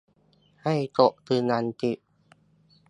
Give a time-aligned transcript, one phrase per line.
[0.63, 2.01] ให้กดยืนยันสิทธิ